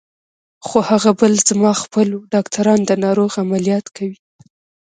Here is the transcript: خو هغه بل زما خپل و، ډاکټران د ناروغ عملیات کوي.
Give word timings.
خو 0.65 0.77
هغه 0.89 1.11
بل 1.19 1.33
زما 1.49 1.71
خپل 1.81 2.07
و، 2.13 2.25
ډاکټران 2.33 2.79
د 2.85 2.91
ناروغ 3.03 3.31
عملیات 3.43 3.85
کوي. 3.95 4.17